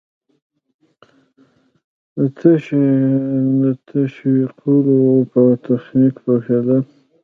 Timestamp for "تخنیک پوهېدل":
5.65-6.81